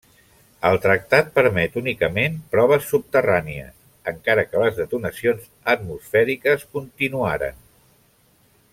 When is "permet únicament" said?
1.35-2.39